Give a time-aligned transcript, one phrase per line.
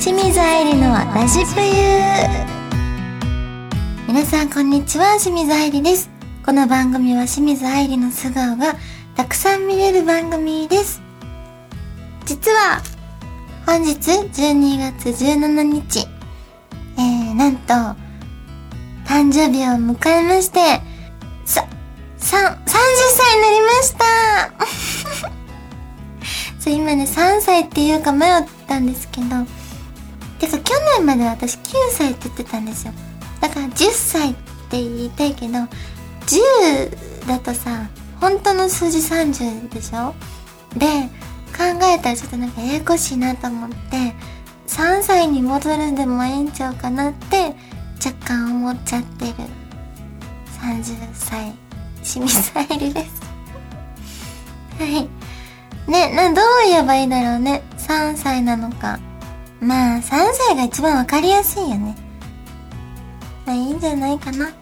[0.00, 1.68] 清水愛理のラジプユ
[4.08, 5.18] 皆さんこんにちは。
[5.18, 6.08] 清水愛理です。
[6.42, 8.76] この番組は清水愛理の素顔が
[9.14, 11.02] たくさん見れる番組です。
[12.24, 12.80] 実は
[13.66, 16.08] 本日12月17日。
[16.96, 17.74] えー、なんと
[19.04, 20.80] 誕生日を迎えまして
[21.44, 21.68] さ、
[22.16, 25.30] さ、30歳になりました。
[26.58, 29.59] そう、今ね、3歳っていうか迷ったんですけど、
[30.40, 32.92] てか去年まで私9歳って言ってたんですよ。
[33.40, 37.88] だから10歳って言いたいけど、10だとさ、
[38.20, 40.14] 本当の数字30でしょ？
[40.76, 40.86] で、
[41.56, 43.76] 考えたらちょっとなんかややこしいなと思って、
[44.66, 47.54] 3歳に戻るんでもええんちゃうかなって
[48.04, 49.34] 若干思っちゃってる。
[50.60, 51.52] 30歳
[52.02, 53.22] 清水愛理です。
[54.78, 55.08] はい。
[55.90, 57.62] ねなどう言えばいいだろうね。
[57.78, 59.00] 3歳なのか。
[59.60, 61.96] まあ3歳が一番わかりやすいよね。
[63.46, 64.52] まあいいんじゃないかなっ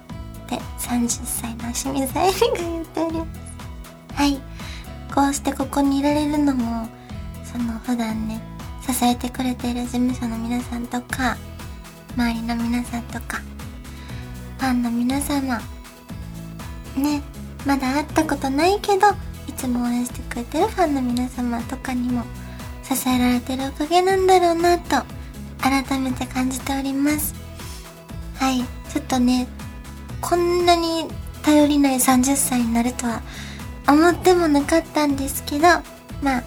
[0.49, 4.59] て30歳の清水愛理が言っておりますはい。
[5.15, 6.89] こうしてここにいられるのも
[7.45, 8.41] その普段ね
[8.81, 11.37] 支えてくれている事務所の皆さんとか
[12.17, 13.39] 周りの皆さんとか
[14.59, 15.61] ファンの皆様
[16.97, 17.23] ね
[17.67, 19.09] まだ会ったことないけど
[19.49, 22.23] いつも応援してくれてるファンの皆様とかにも
[22.89, 25.05] 支えられてるおかげなんだろうなと
[25.61, 27.35] 改めて感じております。
[28.39, 29.47] はいちょっとね
[30.21, 31.07] こんなに
[31.43, 33.23] 頼りない30歳になるとは
[33.89, 35.67] 思ってもなかったんですけど
[36.23, 36.43] まあ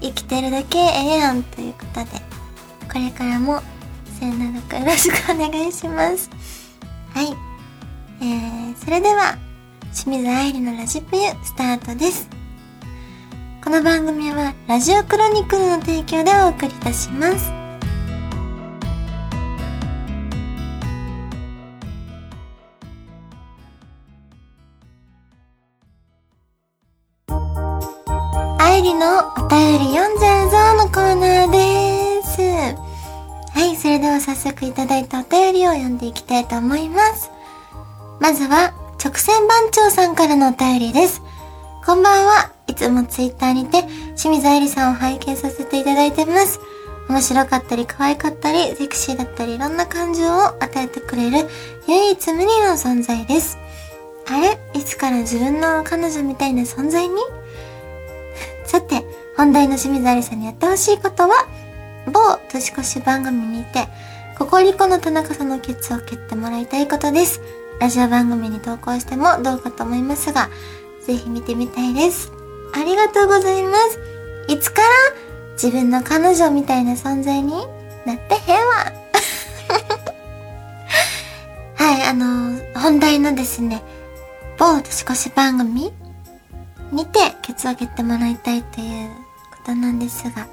[0.00, 2.10] 生きてるだけええやんということで
[2.90, 3.60] これからも
[4.18, 6.30] 末永くよろしくお願いします。
[7.12, 7.36] はい
[8.22, 9.36] えー、それでは
[9.92, 12.39] 清水愛理のラジプユスタートです。
[13.62, 17.52] この番組はラジオクロニクルの提供でお送りいたします
[28.58, 32.40] 愛理のお便り読んじゃうぞのコーナーです。
[33.58, 37.30] はい、それでは早速いただいたお便りを読んでいきたいと思います。
[38.20, 41.20] まずは、直線番長さんからのお便りです。
[41.84, 42.59] こんばんは。
[42.70, 43.82] いつもツイッターにて、
[44.16, 46.60] 清水愛理さんを拝見させていただいてます。
[47.08, 51.48] 面白かったり可愛かったり、セクシーだったり、いろんな感情を与えてくれる、
[51.88, 53.58] 唯一無二の存在です。
[54.28, 54.56] あれ？
[54.78, 57.16] いつから自分の彼女みたいな存在に？
[58.64, 59.04] さて、
[59.36, 61.48] 本題の清水ありさんにやってほしいことは、
[62.06, 63.88] 某年越し番組にて、
[64.38, 67.40] ココリコの田中さんのケツを蹴ってもらいたいことです。
[67.80, 70.48] ラジオ番組に投稿してもどうかと思いますが、
[71.04, 72.30] ぜひ見てみたいです。
[72.72, 73.98] ありがとうございます。
[74.48, 74.88] いつから
[75.54, 77.52] 自分の彼女みたいな存在に
[78.04, 78.92] なってへんわ。
[81.76, 83.82] はい、あの、本題のですね、
[84.58, 85.92] 某年越し番組
[86.92, 89.10] にてケツを蹴ってもらいたいという
[89.50, 90.46] ことなんですが。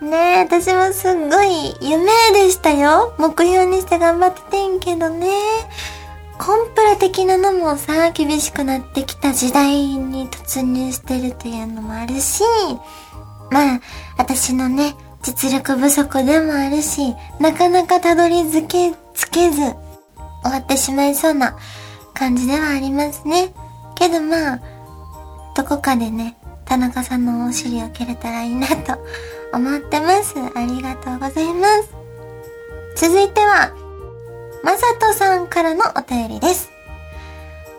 [0.00, 3.12] ねえ、私もすっごい夢でしたよ。
[3.18, 5.28] 目標にして頑張っててんけどね。
[6.40, 12.42] コンプラ的なのもさ、厳しくなってきた時代に突入してるというのもあるし、
[13.50, 13.80] まあ、
[14.16, 19.60] 私のね、実力不足でもあるし、なかなかたどり着け、つけず、
[20.42, 21.58] 終わってしまいそうな
[22.14, 23.52] 感じではありますね。
[23.94, 24.60] けどまあ、
[25.54, 28.98] どこかでね、田中さんのお尻を蹴れたらいいなと
[29.52, 30.36] 思ってます。
[30.38, 31.90] ありがとうございます。
[32.96, 33.74] 続いては、
[34.62, 36.70] まさとさんからのお便りです。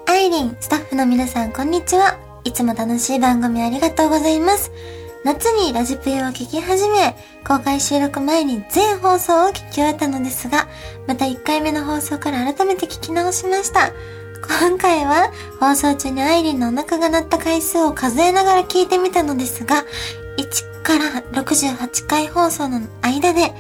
[0.07, 2.17] アイリン、スタッフの皆さん、こんにちは。
[2.43, 4.71] いつも楽しい番組ありがとうございます。
[5.23, 7.15] 夏にラジプユを聞き始め、
[7.47, 10.67] 公開収録前に全放送を聞き終えたのですが、
[11.07, 13.91] また1回目の放送から改めて聞き直しました。
[14.59, 19.85] 今回は放送中にアイリンのお腹が鳴った回数を数えながら聞いてみたのですが、
[20.39, 23.53] 1から68回放送の間で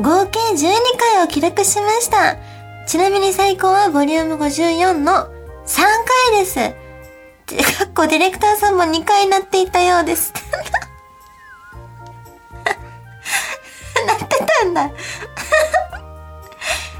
[0.00, 0.68] 合計12
[1.16, 2.36] 回を記録しました。
[2.88, 5.26] ちなみに最高はボリューム54の3
[6.32, 6.54] 回です。
[6.56, 10.32] かっこディレクターさんも2回なっていたようです。
[14.06, 14.90] なってたんだ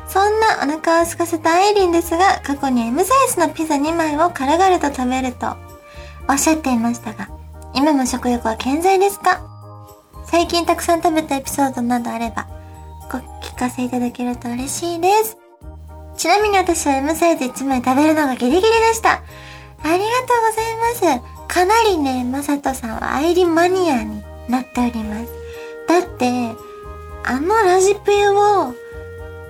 [0.09, 5.57] そんなお腹を空かせたアイリンですが、過去に M サイズのピザ2枚を軽々と食べると
[6.29, 7.31] おっしゃっていましたが、
[7.75, 9.41] 今も食欲は健在ですか？
[10.27, 12.47] 最近たくさん食べたエピソードなどあれば、
[13.11, 15.39] ご聞かせいただけると嬉しいです。
[16.19, 19.11] ちなみに私は M サイズ1枚食べるのがギリギリでした。
[19.13, 19.23] あ
[19.85, 19.99] りがとう
[20.51, 21.55] ございます。
[21.55, 25.29] かなりね、まさとさんはアイリマニアになっております。
[25.87, 26.57] だって、
[27.25, 28.75] あのラジプユを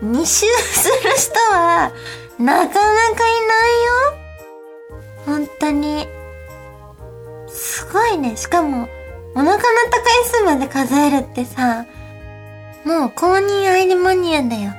[0.03, 1.91] 2周する人は
[2.39, 4.29] なかなかいないよ。
[5.25, 6.07] 本当に。
[7.49, 8.37] すごいね。
[8.37, 8.89] しかも、
[9.35, 9.63] お腹の高い
[10.25, 11.87] 数まで数えるってさ、
[12.85, 14.73] もう公認アイリマニアだよ。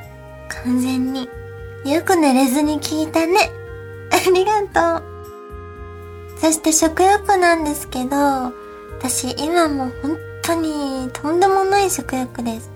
[0.49, 1.38] 完全に。
[1.85, 3.49] よく寝れずに聞いたね。
[4.11, 6.39] ありがとう。
[6.39, 8.51] そして食欲なんですけど、
[8.99, 12.71] 私今も本当にとんでもない食欲です。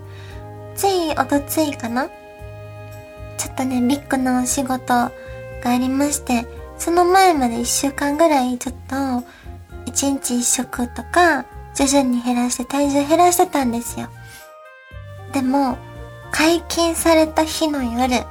[0.76, 2.08] ついおとついかな？
[3.38, 5.12] ちょっとね、ビッグなお仕事が
[5.64, 6.46] ありまして、
[6.78, 9.24] その前まで一週間ぐらいちょっと、
[9.86, 11.46] 一日一食とか、
[11.76, 14.08] 徐々に減らして体重減らしてたんですよ。
[15.34, 15.78] でも、
[16.32, 18.26] 解禁された日の夜、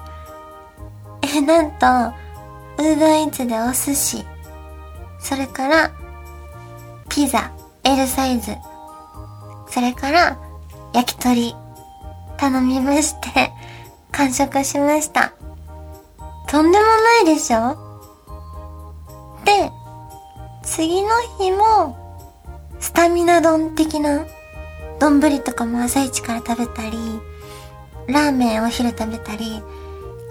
[1.23, 1.87] え、なんと、
[2.79, 4.25] ウーバーイーツでお寿司、
[5.21, 5.91] それから、
[7.09, 7.53] ピザ、
[7.85, 8.57] L サイズ、
[9.69, 10.39] それから、
[10.93, 11.55] 焼き鳥、
[12.37, 13.53] 頼みまして、
[14.11, 15.33] 完食しました。
[16.49, 17.77] とんでもないでしょ？
[19.45, 19.71] で、
[20.63, 21.09] 次の
[21.39, 21.97] 日も、
[22.81, 24.27] スタミナ丼的な、
[24.99, 26.99] 丼とかも朝一から食べたり、
[28.07, 29.63] ラーメンお昼食べたり、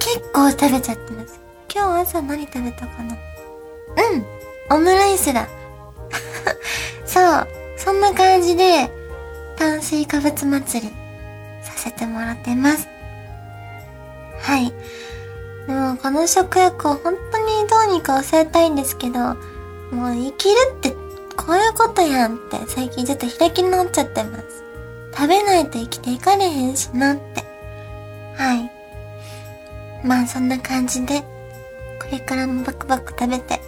[0.02, 1.40] 結構食べちゃってます。
[1.74, 3.14] 今日朝何食べたかな？
[3.14, 4.26] うん
[4.72, 5.48] オムライスだ
[7.06, 8.90] そう、そんな感じで、
[9.58, 10.94] 炭水化物祭り、
[11.62, 12.88] させてもらってます。
[14.42, 14.74] はい。
[15.68, 19.20] でも、この食欲を本当にどうにか抑えたいんですけど、
[19.92, 20.92] もう生きるって
[21.36, 24.64] こういうことやんって最近ちょっと開き直っちゃってます。
[25.14, 27.44] 食べないと生きていかれへんしなって。
[28.36, 28.72] はい。
[30.04, 31.22] まあそんな感じで、
[32.02, 33.62] これからもバクバク食べて、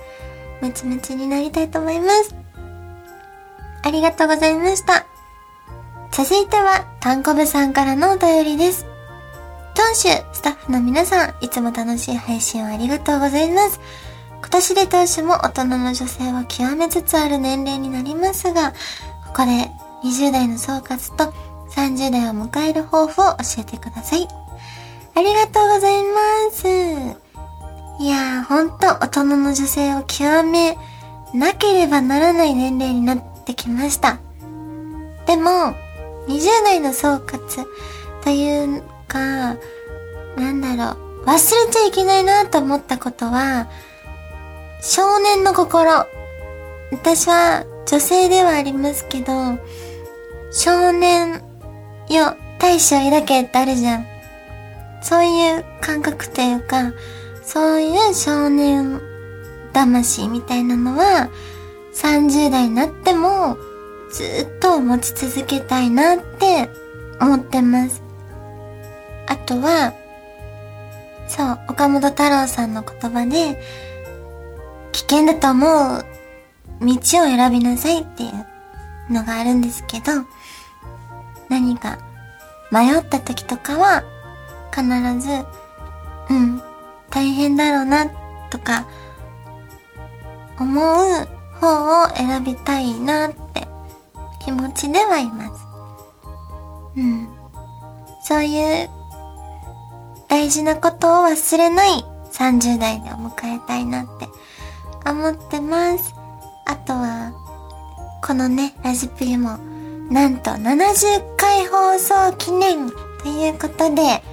[0.62, 2.36] ムチムチになりたいと思います。
[3.84, 5.06] ありがとうございました。
[6.12, 8.86] 続いては、たんこぶさんからのお便りです。
[9.76, 13.80] 当主、スタッフの皆さん、いつも楽しい配信をありがとうございます。
[14.40, 18.72] 今年で当主も大人の女性を極めつつある年齢になりますが、
[19.28, 19.72] ここで
[20.04, 21.34] 20代の総括と
[21.72, 24.43] 30代を迎える抱負を教えてください。
[25.16, 26.68] ありがとうございます。
[28.00, 30.78] いやー、ほんと大人の女性を極め
[31.34, 34.20] なければならない年齢になってきました。
[35.26, 35.76] でも、
[36.28, 37.40] 20代の総括
[38.24, 39.56] というか、
[40.36, 41.40] なんだろう、忘れ
[41.72, 43.68] ちゃいけないなと思ったことは、
[44.82, 46.06] 少年の心。
[46.92, 49.34] 私は女性ではありますけど、
[50.52, 51.42] 少年
[52.10, 54.13] よ、大将抱けってあるじゃん。
[55.04, 56.94] そういう感覚というか、
[57.44, 59.02] そういう少年
[59.74, 61.30] 魂みたいなのは、
[61.94, 63.58] 30代になっても
[64.12, 66.70] ずっと持ち続けたいなって
[67.20, 68.02] 思ってます。
[69.28, 69.94] あとは、
[71.28, 73.62] そう、岡本太郎さんの言葉で、
[74.92, 76.06] 危険だと思う
[76.82, 80.12] 道を選びなさいっていうのがあるんですけど、
[81.50, 81.98] 何か
[82.72, 84.04] 迷った時とかは、
[84.74, 84.84] 必
[85.20, 85.46] ず、
[86.30, 86.62] うん、
[87.10, 88.08] 大変だろうな、
[88.50, 88.88] とか、
[90.60, 91.28] 思う
[91.60, 93.68] 方を選びたいなって
[94.44, 95.66] 気持ちではいます。
[96.98, 97.28] うん。
[98.24, 98.90] そういう
[100.30, 104.28] 大事なことを忘れない30代でを迎えたいなって
[105.10, 106.16] 思ってます。
[106.66, 107.34] あとは、
[108.26, 109.58] このね、ラジプリも、
[110.10, 112.90] なんと70回放送記念
[113.22, 114.24] ということで、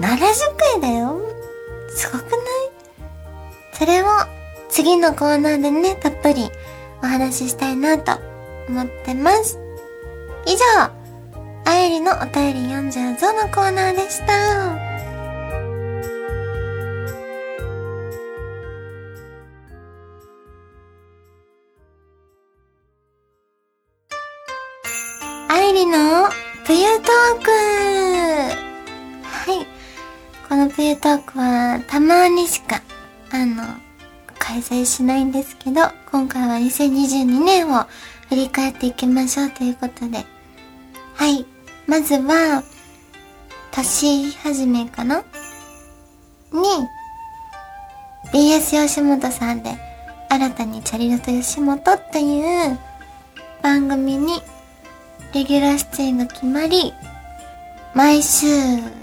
[0.00, 0.10] 70
[0.56, 1.20] 回だよ
[1.94, 2.40] すごくない？
[3.74, 4.06] それを
[4.68, 6.50] 次のコーナーでね、たっぷり
[7.02, 8.12] お話ししたいなと
[8.68, 9.58] 思ってます。
[10.46, 10.64] 以上、
[11.64, 14.89] あゆりのお便り読んじゃうぞのコーナーでした。
[31.10, 32.80] トークはたまにしか、
[33.32, 33.64] あの、
[34.38, 35.80] 開催しないんですけど、
[36.12, 37.84] 今回は2022年を
[38.28, 40.24] 振り返っていきましょうということで。
[41.16, 41.44] はい。
[41.88, 42.62] まずは、
[43.72, 45.24] 年始めかな？
[46.52, 46.62] に、
[48.32, 49.76] BS 吉本さんで、
[50.28, 52.78] 新たにチャリロと吉本っていう
[53.64, 54.40] 番組に、
[55.34, 56.94] レギュラー出演が決まり、
[57.94, 58.46] 毎週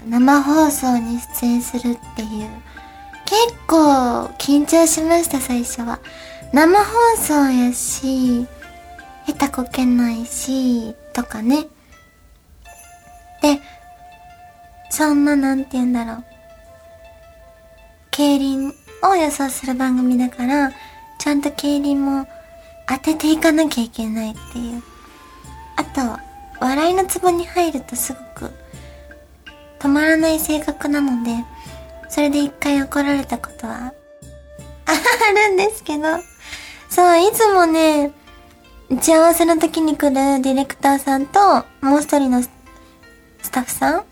[0.08, 2.48] 生放送に出演するっていう、
[3.26, 5.98] 結構緊張しました、最初は。
[6.52, 6.84] 生放
[7.18, 8.46] 送やし、
[9.26, 11.66] 下手こけないし、とかね。
[13.42, 13.60] で、
[14.88, 16.24] そんななんて言うんだろう。
[18.10, 20.72] 競輪を予想する番組だから、
[21.18, 22.26] ちゃんと競輪も
[22.88, 24.82] 当てていかなきゃいけないっていう。
[25.76, 26.00] あと、
[26.60, 28.27] 笑いのツボに入るとすごく
[29.78, 31.44] 止まらない性格なので、
[32.08, 33.92] それで一回怒られたことは
[34.86, 34.92] あ
[35.46, 36.04] るんですけど、
[36.88, 38.12] そう、いつもね、
[38.90, 42.50] 打ち合わせの時に来るディレクターさんと、もう一人のス
[43.50, 44.04] タッフさん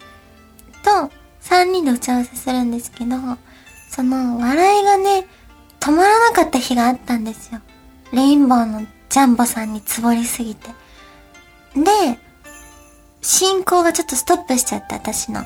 [0.82, 3.16] と、三人で打ち合わせするんですけど、
[3.90, 5.26] その、笑いがね、
[5.80, 7.60] 止まらなかった日があったんですよ。
[8.12, 10.68] レインボーのジャンボさんにつぼりすぎて。
[11.74, 12.18] で、
[13.22, 15.44] 進行がちょっとストップしちゃった、私の。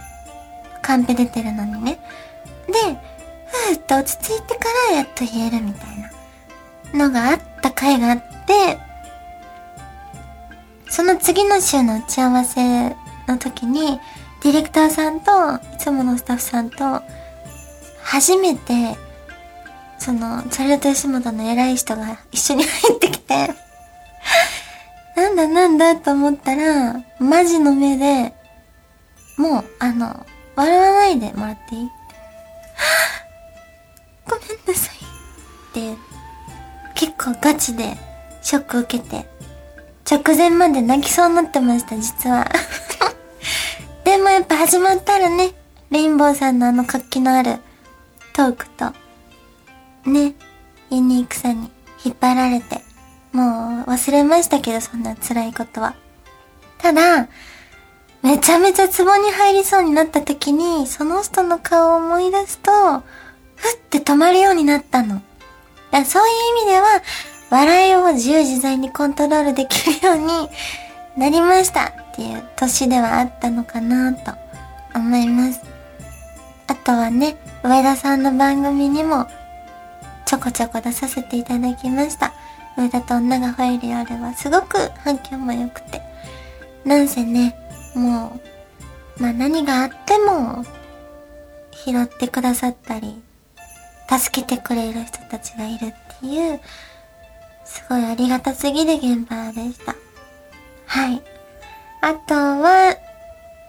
[0.82, 1.98] カンペ出てるのにね。
[2.66, 2.72] で、
[3.46, 5.98] ふーっと落ち着いてからやっと言えるみたい
[6.92, 8.78] なのがあった回があって、
[10.88, 12.90] その次の週の打ち合わせ
[13.28, 14.00] の時に、
[14.42, 17.02] ディレクターさんと、いつものスタッフさんと、
[18.02, 18.96] 初めて、
[19.98, 23.54] その、チャレト吉本の偉い人が一緒に入ってきて
[25.14, 28.34] なんだなんだと思ったら、マジの目で、
[29.36, 31.90] もう、あの、笑わないでもらっていい？
[34.28, 34.96] ごめんなさい。
[34.96, 35.96] って、
[36.94, 37.96] 結構ガチで
[38.42, 39.26] ショック受けて、
[40.10, 42.46] 直前まで泣きそうになってました、実は。
[44.04, 45.52] でもやっぱ始まったらね、
[45.90, 47.58] レインボーさんのあの活気のある
[48.32, 48.92] トークと、
[50.04, 50.34] ね、
[50.90, 51.70] ユニークさに
[52.04, 52.82] 引っ張られて、
[53.32, 55.94] もう忘れましたけど、そんな辛いことは。
[56.78, 57.28] ただ、
[58.22, 62.70] めちゃめちゃツボに入りそうになった時に、その人の顔を思い出すと、
[63.56, 65.22] ふって止まるようになったの。
[65.90, 67.02] だそういう意味では、
[67.50, 70.48] 笑いを自由自在にコントロールできるように
[71.16, 74.32] なりましたっていう年ではあったのかなと
[74.94, 75.60] 思います。
[76.68, 79.26] あとはね、上田さんの番組にも
[80.24, 82.32] ちょこちょこ出させていただきました。
[82.78, 86.00] 上田と女が吠える夜はすごく反響も良くて。
[86.84, 87.56] なんせね、
[88.00, 88.40] も
[89.18, 90.64] う、まあ何があっても
[91.72, 93.22] 拾ってくださったり、
[94.08, 96.60] 助けてくれる人たちがいるっていう、
[97.64, 99.94] すごいありがたすぎる現場でした。
[100.86, 101.22] はい。
[102.00, 102.96] あとは、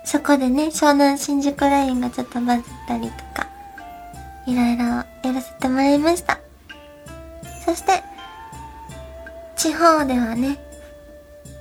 [0.06, 3.48] そこでね、湘南新宿ラインがちょっとバズったりとか、
[4.48, 6.40] いろいろやらせてもらいました。
[7.64, 8.02] そして、
[9.56, 10.58] 地方ではね、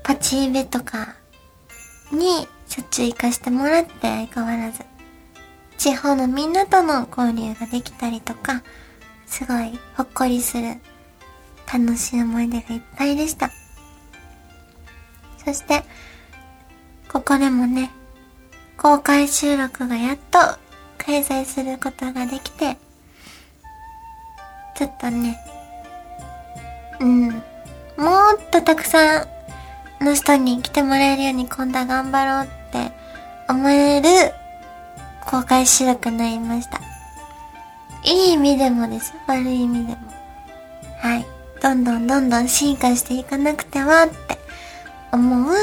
[0.02, 1.16] パチイベとか
[2.10, 4.84] にしょっちゅう行かしてもらって相変わらず、
[5.76, 8.62] 地方のみんなとの交流ができたりとか、
[9.26, 10.76] すごいほっこりする
[11.72, 13.50] 楽しい思い出がいっぱいでした。
[15.44, 15.82] そして、
[17.10, 17.90] ここでもね、
[18.76, 20.38] 公開収録がやっと
[20.96, 22.76] 開催することができて、
[24.76, 25.38] ちょっとね、
[27.00, 27.42] うん、もっ
[28.52, 29.28] とたくさん
[30.00, 32.92] の人に来てもらえるように今度は頑張ろうっって
[33.48, 34.32] 思える
[35.26, 36.80] 公開収録になりました。
[38.04, 39.12] いい意味でもです。
[39.26, 39.98] 悪い意味でも。
[41.00, 41.26] はい。
[41.60, 44.38] どんどんどんどん進化していかなくてはって
[45.12, 45.54] 思う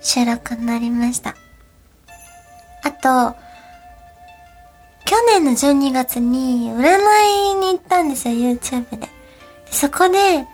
[0.00, 1.34] 収録になりました。
[2.82, 3.36] あと、
[5.06, 6.98] 去年の12月に占
[7.52, 8.98] いに行ったんですよ、YouTube。
[8.98, 9.08] で
[9.70, 10.46] そこで、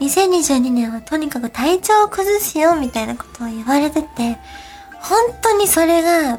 [0.00, 4.38] 2022年はとにかく体調を崩すよ、みたいなことを言われてて、
[5.00, 6.38] 本当にそれが、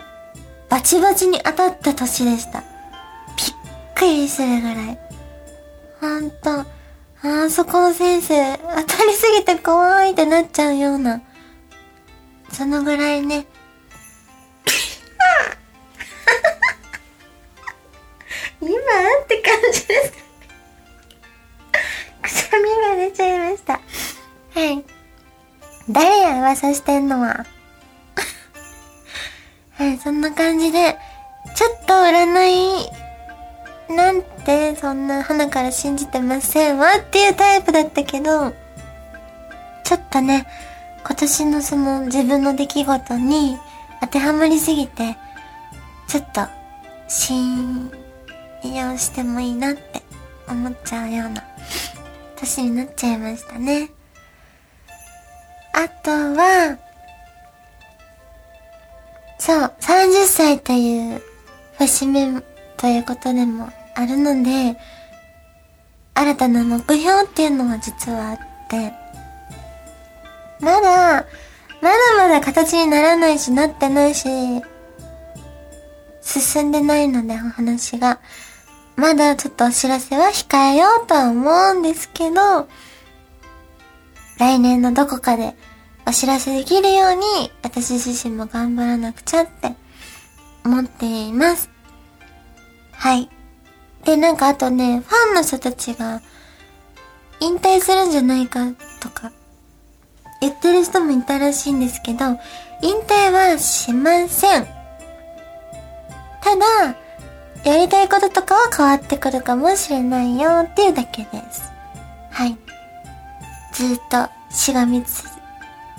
[0.69, 2.61] バチバチに当たった年でした。
[2.61, 2.67] びっ
[3.95, 4.99] くりするぐらい。
[5.99, 6.65] ほんと、
[7.23, 11.21] あそこの先生、当たりすぎて怖いってなっちゃうような、
[12.51, 13.45] そのぐらいね、
[18.61, 18.75] 今っ
[19.27, 20.13] て感じです
[22.21, 23.73] くしゃみが出ちゃいました。
[23.73, 23.79] は
[24.71, 24.83] い。
[25.89, 26.39] 誰や？
[26.39, 27.45] 噂してんのは。
[29.81, 30.95] はい、そんな感じで、
[31.55, 32.47] ちょっと占
[33.89, 38.51] い、なんて、そんな花から信じてませんわっていうタイプだったけど、
[39.83, 40.45] ちょっとね、
[41.03, 43.57] 今年のその自分の出来事に
[44.01, 45.17] 当てはまりすぎて、
[46.07, 46.41] ちょっと、
[47.07, 47.91] 信
[48.63, 50.03] 用してもいいなって
[50.47, 51.43] 思っちゃうような
[52.35, 53.89] 年になっちゃいましたね。
[55.73, 56.77] あとは、
[59.51, 61.21] そう、30歳という
[61.77, 62.41] 節目
[62.77, 64.79] ということでもあるので、
[66.13, 68.37] 新たな目標っていうのが実はあっ
[68.69, 68.93] て、
[70.61, 71.25] まだ、
[71.81, 74.29] まだまだ形にならないし、なってないし、
[76.21, 78.19] 進んでないので、お話が。
[78.95, 82.69] まだちょっとお知らせは控えようとは思うんですけど、
[84.37, 85.55] 来年のどこかで
[86.11, 89.73] お知らせできるように、私自身も頑張らなくちゃって
[90.65, 91.69] 思っています。
[92.91, 93.29] はい。
[94.03, 96.21] で、なんかあとね、ファンの人たちが、
[97.39, 99.31] 引退するんじゃないかとか、
[100.41, 102.25] 言ってる人もいたらしいんですけど、
[102.81, 104.67] 引退はしません。
[106.41, 106.97] ただ、
[107.63, 111.71] やりたいこととかは変わってくるかもしれないよっていうだけです。
[112.31, 112.57] はい。
[113.71, 115.23] ずっとしがみつ、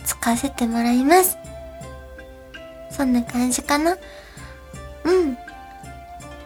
[0.04, 1.36] つかせてもらいます。
[2.90, 3.96] そんな感じかな。
[5.04, 5.36] うん。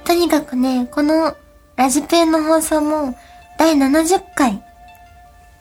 [0.05, 1.37] とにかくね、この
[1.77, 3.17] ラジペンの放送も
[3.59, 4.63] 第70回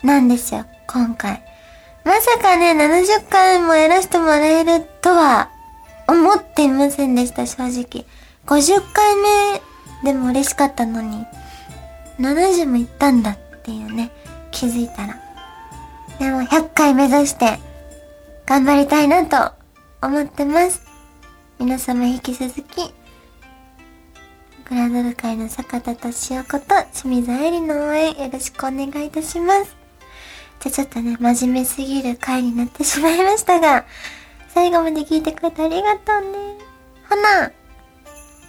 [0.04, 1.44] なんですよ、今回。
[2.04, 5.50] まさかね、70回もやらせてもらえるとは
[6.08, 8.06] 思っていませんでした、正直。
[8.46, 9.16] 50回
[10.04, 11.26] 目でも嬉しかったのに、
[12.20, 14.12] 70も行ったんだっていうね、
[14.52, 15.20] 気づいたら。
[16.20, 17.60] でも100回目指して
[18.46, 19.54] 頑張りたいなと
[20.06, 20.82] 思ってます。
[21.60, 22.94] 皆様引き続き、
[24.70, 29.76] グランドル界の坂田敏夫こと清水愛理の応援よろしくお願いいたします。
[30.60, 33.86] じゃちょっとね、真面目すぎる回になってしまいましたが、
[34.54, 36.38] 最後まで聞いてくれてありがとうね。
[37.10, 37.52] ほな、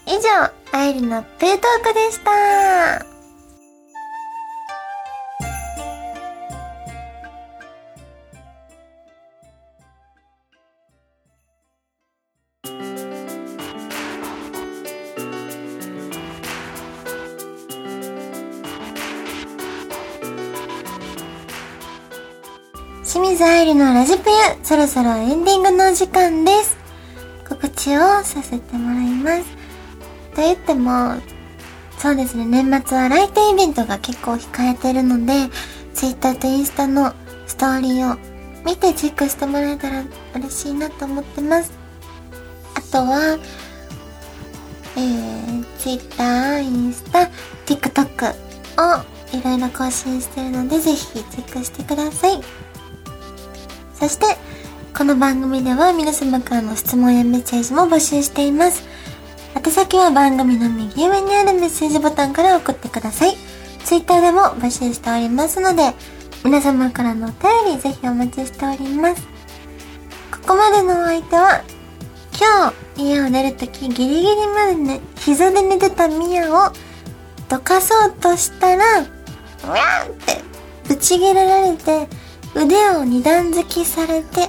[0.07, 3.16] 以上、愛理のプートークでした。
[23.67, 26.77] 清水愛理のラジプユ、そろそろエンディングのお時間です。
[27.49, 29.45] 告知をさせてもらいます。
[30.37, 31.17] と言っても、
[31.99, 35.51] そうですね、年末は来店イベントが結構控えてるので、
[35.95, 37.13] Twitter とインスタの
[37.49, 38.19] ストーリーを
[38.65, 40.05] 見てチェックしてもらえたら
[40.37, 41.73] 嬉しいなと思ってます。
[42.77, 43.37] あとは、
[44.97, 47.31] えー、Twitter、インスタ、
[47.67, 52.66] TikTok をいろいろ更新してるので、ぜひチェックしてください。
[53.99, 54.27] そして、
[54.97, 58.85] この番組では皆様からの質問やメッセージも募集しています。
[59.55, 63.37] 宛先は番組の右上にあるメッセージボタンから送ってください。
[63.85, 65.95] Twitter でも募集しておりますので、
[66.45, 69.23] 皆様からのお便りぜひお待ちしております。
[70.31, 71.63] ここまでのお相手は、
[72.39, 76.71] 今日家を出るときギリギリまでね、膝で寝てたミヤを
[77.49, 79.03] どかそうとしたら、う
[79.69, 80.43] わーって
[80.87, 82.09] ぶち切れられて、
[82.57, 84.49] 腕を二段突きされて、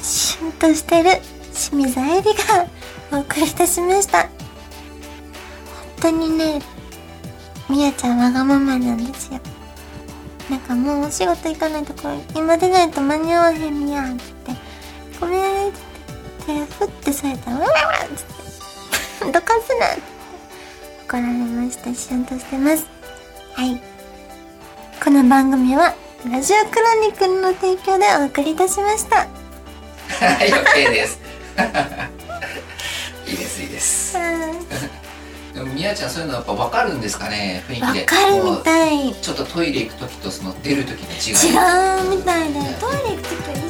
[0.00, 1.10] シュンとしてる
[1.52, 2.68] 清水愛理が
[3.10, 4.22] お送りいたしました。
[4.22, 4.30] 本
[6.00, 6.62] 当にね、
[7.68, 9.40] みやちゃんわがままなんですよ。
[10.48, 14.62] なんかもうお仕事行かないとこ今出ないと間に合わへんみやんって言って、
[15.20, 15.78] ごめんって
[16.46, 18.24] 言って、手振ってされたら、うわわって
[19.20, 20.02] 言って、どかすなって
[21.08, 21.92] 怒られました。
[21.92, 22.86] シュンとしてます。
[23.54, 23.82] はい。
[25.02, 29.16] この番組はラジオクロニクルの提供でお送りいたしました。
[29.18, 31.18] はい OK です。
[33.26, 34.16] いいですいいです。
[35.54, 37.86] でもみやちゃんそういうのやっぱ分かるんですかね雰囲気で。
[38.00, 39.14] 分かるみたい。
[39.14, 41.54] ちょっとトイレ行く時とその出る時の違い。
[42.10, 43.67] 違うみたいでトイレ行く時は